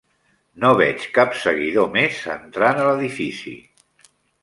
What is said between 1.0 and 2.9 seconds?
cap seguidor més entrant